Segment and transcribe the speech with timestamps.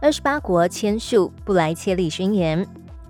[0.00, 2.64] 二十八国签署布莱切利宣言，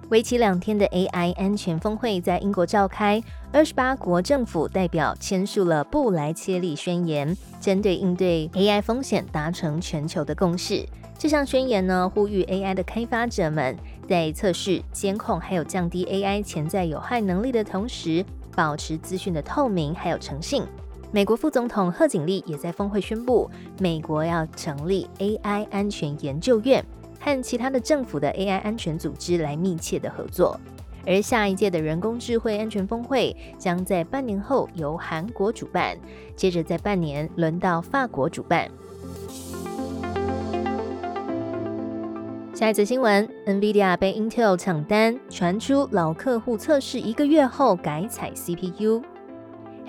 [0.09, 3.23] 为期两天的 AI 安全峰会在英国召开。
[3.53, 10.83] 二十八国政府代表签署了布莱切利宣言，针对应对 AI 风险达成全球的共识。
[11.19, 13.77] 这项宣言呢，呼吁 AI 的开发者们
[14.09, 18.25] 在测试、监控还有降低 AI 潜在有害能力的同时，
[18.57, 20.63] 保持资讯的透明还有诚信。
[21.11, 26.85] 美国副总统贺锦丽也在峰会宣布，美国要成立 AI 安全研究院，
[27.19, 30.61] 和其他的政府的 AI 安全组织来密切的合作。
[31.07, 35.97] 而下一届的人工智慧安全峰会将在半年后由韩国主办，
[36.37, 38.71] 接着在半年轮到法国主办。
[42.53, 49.01] 下一则新闻，NVIDIA 被 Intel 抢单，传出老客户测试一个月后改采 CPU。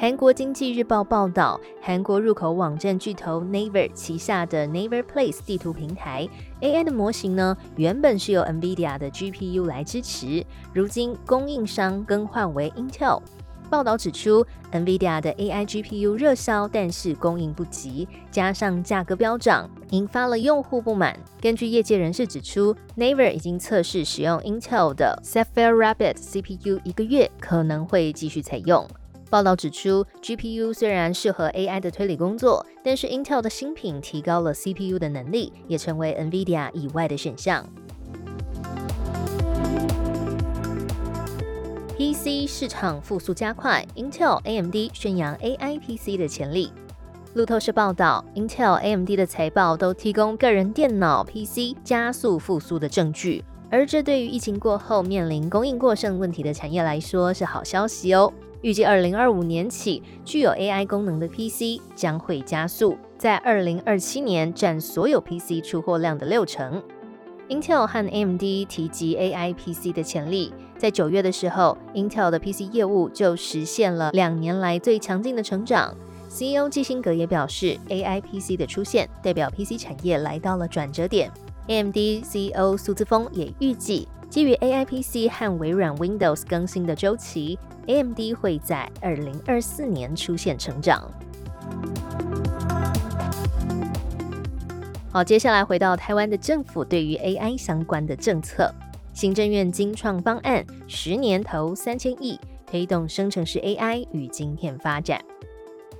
[0.02, 6.26] 韩国经济日报报道，韩国入口网站巨头 Naver 旗下的 Naver Place 地图平台
[6.62, 13.22] AI 的模型呢，原本是由 NVIDIA 的 GPU 来支持，如今供应商更换为 Intel。
[13.70, 21.14] 报道指出，NVIDIA 的 AI GPU 热销，但是供应不及，加上价格飙涨，引发了用户不满。
[21.42, 28.88] 根据业界人士指出，Naver 已经测试使用 Intel 的 Sapphire Rapids CPU 一个月，可能会继续采用。
[29.30, 37.64] 报道指出，GPU 虽然适合 AI 的推理工作，但是 Intel 的新品提高了 CPU 的能力，也成为 NVIDIA 以外的选项。
[41.96, 46.72] PC 市场复苏加快，Intel、AMD 宣扬 AI PC 的潜力。
[47.36, 58.34] 路透社报道，Intel、AMD 的财报都提供个人电脑 PC 加速复苏的证据，而这对于疫情过后面临供应过剩问题的产业来说是好消息哦。
[58.62, 66.84] 预计二零二五年起，具有 AI 功能的 PC 将会加速，在二零二七年占所有 PC 出货量的六成。
[67.48, 75.96] Intel 和 AMD 提及 AI PC 的潜力，在九月的时候，Intel 的 PC 业务就实现了两年来最强劲的成长。
[76.28, 81.32] CEO 基辛格也表示，AI PC 的出现代表 PC 产业来到了转折点。
[81.70, 87.60] AMD CEO 苏姿峰也预计，基于 AI PC 和微软 Windows 更新的周期。
[87.86, 91.00] AMD 会在二零二四年出现成长。
[95.12, 98.74] 好，接下来回到台湾的政府对于 AI 相关的政策，
[99.14, 105.24] 行政院精创方案，十年投三千亿，推动生成式 AI 与晶片发展。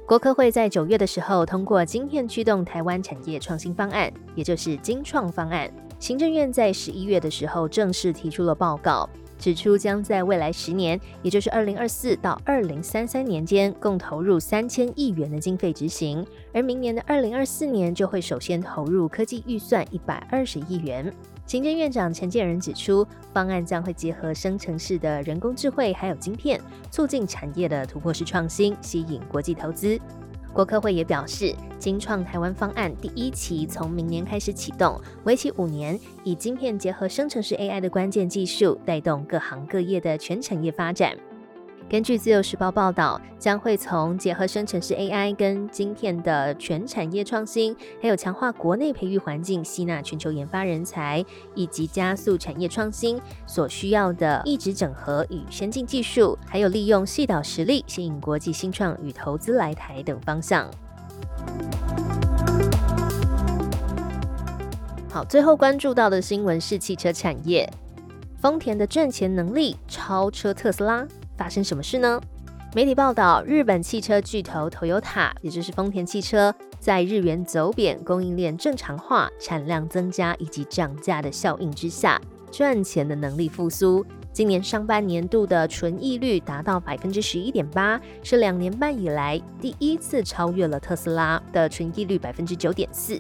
[0.10, 5.72] 国科会在九月的时候通过晶片驱动台湾产业创新方案，也就是精创方案。
[6.00, 9.08] 行政院在十一月的时候正式提出了报告。
[9.40, 16.24] 指出将在未来十年，也就是二零二四到二零三三年间，共投入三千亿元的经费执行。
[16.54, 21.12] 而明年的二零二四年，就会首先投入科技预算一百二十亿元。
[21.46, 26.62] 行政院长陈建仁指出，方案将会结合生成式的人工智慧，还有晶片，
[26.92, 30.00] 促进产业的突破式创新，吸引国际投资。
[30.54, 41.16] 国科会也表示，金创台湾方案第一期从明年开始启动，为期五年，以晶片结合生成式 AI 的关键技术，带动各行各业的全产业发展。
[41.90, 60.70] 根据自由时报报道，将会从结合生成式 AI 跟晶片的全产业创新，还有强化国内培育环境、吸纳全球研发人才，以及加速产业创新所需要的一直整合与先进技术，还有利用细岛实力吸引国际新创与投资来台等方向。
[65.10, 67.68] 好，最后关注到的新闻是汽车产业，
[68.38, 71.08] 丰田的赚钱能力超车特斯拉。
[71.40, 72.20] 发生什么事呢？
[72.76, 82.20] 媒体报道，日本汽车巨头 Toyota，也就是丰田汽车，在日元走贬、供应链正常化、产量增加以及涨价的效应之下，
[82.52, 84.06] 赚钱的能力复苏。
[84.34, 93.20] 今年上半年度的纯益率达到百分之十一点八，是两年半以来第一次超越了特斯拉的纯益率百分之九点四。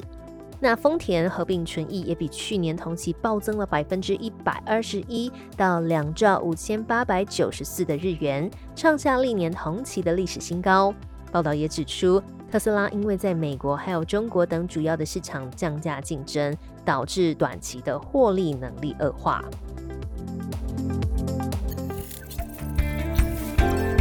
[0.62, 10.94] 那丰田合并纯益也比去年同期暴增了百分之一百二十一，到两兆五千八百九十四的日元，创下历年同期的历史新高。
[11.32, 12.22] 报道也指出，
[12.52, 16.54] 特斯拉因为在美国还有中国等主要的市场降价竞争，
[16.84, 19.42] 导致短期的获利能力恶化。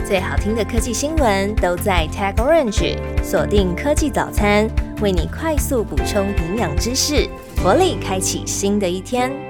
[0.04, 4.66] 最好听的科技新闻都在 Tag Orange，锁定科技早餐，
[5.00, 7.28] 为你快速补充营养知识，
[7.62, 9.47] 活力开启新的一天。